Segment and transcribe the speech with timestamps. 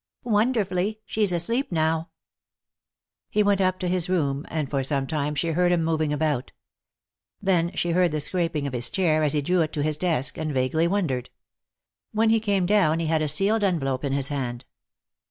[0.25, 0.99] "Wonderfully.
[1.05, 2.09] She's asleep now."
[3.29, 6.53] He went up to his room, and for some time she heard him moving about.
[7.39, 10.39] Then she heard the scraping of his chair as he drew it to his desk,
[10.39, 11.29] and vaguely wondered.
[12.13, 14.65] When he came down he had a sealed envelope in his hand.